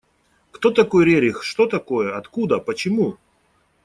Кто 0.49 0.71
такой 0.71 1.05
Рерих, 1.05 1.43
что 1.43 1.67
такое, 1.67 2.17
откуда, 2.17 2.57
почему? 2.57 3.19